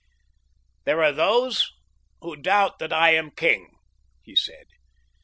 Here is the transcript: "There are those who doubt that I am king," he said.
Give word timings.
"There 0.85 1.03
are 1.03 1.11
those 1.11 1.73
who 2.21 2.35
doubt 2.35 2.79
that 2.79 2.91
I 2.91 3.11
am 3.13 3.29
king," 3.29 3.77
he 4.23 4.35
said. 4.35 4.65